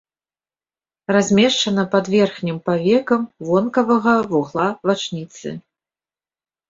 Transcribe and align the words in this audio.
Размешчана 1.15 1.83
пад 1.93 2.05
верхнім 2.15 2.57
павекам 2.69 3.21
вонкавага 3.51 4.15
вугла 4.33 4.67
вачніцы. 4.93 5.47